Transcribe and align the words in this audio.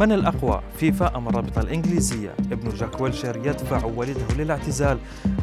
من 0.00 0.12
الأقوى؟ 0.12 0.62
فيفا 0.78 1.16
أم 1.16 1.28
الرابطة 1.28 1.60
الإنجليزية؟ 1.60 2.34
ابن 2.52 2.74
جاك 2.74 3.00
ويلشر 3.00 3.36
يدفع 3.36 3.84
والده 3.84 4.34
للاعتزال. 4.38 4.98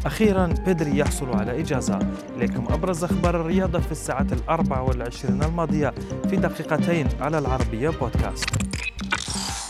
أخيرا 0.06 0.46
بيدري 0.66 0.98
يحصل 0.98 1.30
على 1.30 1.60
إجازة. 1.60 1.98
إليكم 2.36 2.64
أبرز 2.70 3.04
أخبار 3.04 3.40
الرياضة 3.40 3.78
في 3.78 3.92
الساعات 3.92 4.32
الأربع 4.32 4.80
والعشرين 4.80 5.42
الماضية 5.42 5.94
في 6.30 6.36
دقيقتين 6.36 7.08
على 7.20 7.38
العربية 7.38 7.88
بودكاست. 7.88 8.48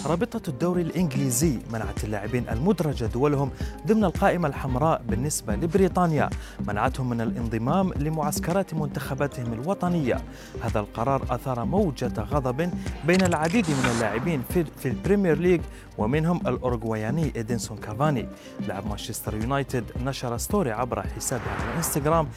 رابطة 0.07 0.49
الدوري 0.49 0.83
الإنجليزي 0.83 1.59
منعت 1.73 2.05
اللاعبين 2.05 2.49
المدرجة 2.49 3.05
دولهم 3.05 3.51
ضمن 3.87 4.05
القائمة 4.05 4.49
الحمراء 4.49 5.03
بالنسبة 5.09 5.55
لبريطانيا. 5.55 6.31
منعتهم 6.67 7.11
من 7.11 7.21
الانضمام 7.21 7.93
لمعسكرات 7.93 8.75
منتخباتهم 8.75 9.53
الوطنية. 9.53 10.23
هذا 10.63 10.81
القرار 10.81 11.23
أثار 11.31 11.65
موجة 11.65 12.13
غضب 12.21 12.71
بين 13.07 13.23
العديد 13.23 13.71
من 13.71 13.91
اللاعبين 13.95 14.43
في, 14.49 14.65
في 14.65 14.89
البريمير 14.89 15.39
ليج 15.39 15.61
ومنهم 15.99 16.41
الأورغواياني 16.47 17.33
إدينسون 17.37 17.77
كافاني. 17.77 18.29
لاعب 18.69 18.87
مانشستر 18.87 19.35
يونايتد 19.35 19.85
نشر 20.05 20.37
story 20.37 20.73
عبر 20.73 21.03
حسابه 21.03 21.43
على 21.61 21.71
الانستغرام 21.71 22.29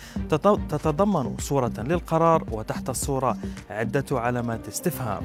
تتضمن 0.70 1.38
صورة 1.40 1.74
للقرار 1.78 2.44
وتحت 2.52 2.90
الصورة 2.90 3.38
عدة 3.70 4.06
علامات 4.12 4.68
استفهام. 4.68 5.24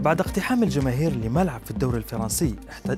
بعد 0.00 0.20
اقتحام 0.20 0.62
الجماهير 0.62 1.12
لملعب 1.12 1.60
في 1.64 1.70
الدوري 1.70 1.98
الفرنسي 1.98 2.54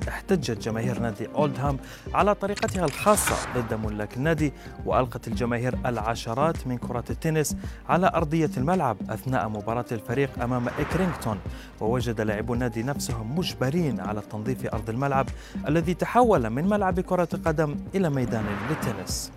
احتجت 0.07 0.59
جماهير 0.61 0.99
نادي 0.99 1.27
أولدهام 1.35 1.77
على 2.13 2.35
طريقتها 2.35 2.85
الخاصة 2.85 3.35
ضد 3.57 3.73
ملاك 3.73 4.17
النادي 4.17 4.53
وألقت 4.85 5.27
الجماهير 5.27 5.75
العشرات 5.85 6.67
من 6.67 6.77
كرات 6.77 7.11
التنس 7.11 7.55
على 7.89 8.11
أرضية 8.15 8.49
الملعب 8.57 8.97
أثناء 9.09 9.49
مباراة 9.49 9.85
الفريق 9.91 10.43
أمام 10.43 10.67
إكرينغتون. 10.67 11.39
ووجد 11.81 12.21
لاعبو 12.21 12.53
النادي 12.53 12.83
نفسهم 12.83 13.37
مجبرين 13.39 13.99
على 13.99 14.21
تنظيف 14.31 14.73
أرض 14.73 14.89
الملعب 14.89 15.29
الذي 15.67 15.93
تحول 15.93 16.49
من 16.49 16.69
ملعب 16.69 16.99
كرة 16.99 17.27
القدم 17.33 17.75
إلى 17.95 18.09
ميدان 18.09 18.45
للتنس. 18.69 19.31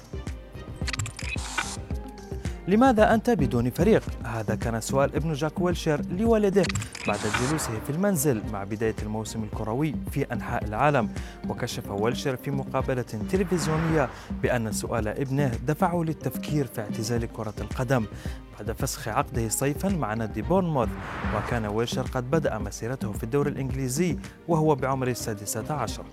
لماذا 2.68 3.14
أنت 3.14 3.30
بدون 3.30 3.70
فريق؟ 3.70 4.02
هذا 4.24 4.54
كان 4.54 4.80
سؤال 4.80 5.14
ابن 5.14 5.32
جاك 5.32 5.60
ويلشير 5.60 6.00
لوالده 6.10 6.64
بعد 7.06 7.18
جلوسه 7.18 7.80
في 7.86 7.90
المنزل 7.90 8.42
مع 8.52 8.64
بداية 8.64 8.94
الموسم 9.02 9.44
الكروي 9.44 9.94
في 10.10 10.22
أنحاء 10.32 10.64
العالم. 10.64 11.08
وكشف 11.48 11.90
ويلشير 11.90 12.36
في 12.36 12.50
مقابلة 12.50 13.02
تلفزيونية 13.02 14.08
بأن 14.42 14.72
سؤال 14.72 15.08
ابنه 15.08 15.52
دفعه 15.66 16.02
للتفكير 16.02 16.66
في 16.66 16.80
اعتزال 16.80 17.32
كرة 17.32 17.54
القدم. 17.60 18.04
بعد 18.58 18.72
فسخ 18.72 19.08
عقده 19.08 19.48
صيفا 19.48 19.88
مع 19.88 20.14
نادي 20.14 20.42
بورنموث 20.42 20.88
وكان 21.36 21.66
ويلشير 21.66 22.02
قد 22.02 22.30
بدأ 22.30 22.58
مسيرته 22.58 23.12
في 23.12 23.24
الدوري 23.24 23.50
الإنجليزي 23.50 24.18
وهو 24.48 24.74
بعمر 24.74 25.08
السادسة 25.08 25.74
عشر. 25.74 26.04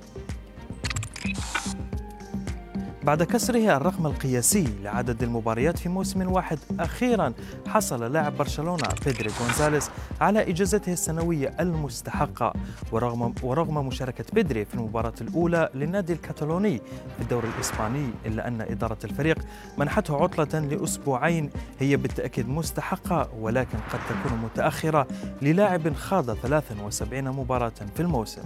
بعد 3.03 3.23
كسره 3.23 3.77
الرقم 3.77 4.05
القياسي 4.05 4.67
لعدد 4.83 5.23
المباريات 5.23 5.77
في 5.77 5.89
موسم 5.89 6.31
واحد. 6.31 6.59
أخيرا 6.79 7.33
حصل 7.67 8.13
لاعب 8.13 8.37
برشلونة 8.37 8.83
بيدري 9.05 9.29
غونزاليس 9.39 9.89
على 10.21 10.49
إجازته 10.49 10.93
السنوية 10.93 11.53
المستحقة. 11.59 12.53
ورغم, 12.91 13.33
ورغم 13.43 13.87
مشاركة 13.87 14.25
بيدري 14.33 14.65
في 14.65 14.75
المباراة 14.75 15.13
الأولى 15.21 15.69
للنادي 15.75 16.13
الكتالوني 16.13 16.77
في 17.15 17.21
الدوري 17.21 17.47
الإسباني 17.55 18.09
إلا 18.25 18.47
أن 18.47 18.61
إدارة 18.61 18.97
الفريق 19.03 19.37
منحته 19.77 20.23
عطلة 20.23 20.59
لأسبوعين. 20.59 21.49
هي 21.79 21.97
بالتأكيد 21.97 22.49
مستحقة 22.49 23.29
ولكن 23.39 23.77
قد 23.93 23.99
تكون 24.09 24.37
متأخرة 24.37 25.07
للاعب 25.41 25.93
خاض 25.93 26.33
73 26.33 27.27
مباراة 27.27 27.73
في 27.95 27.99
الموسم. 27.99 28.41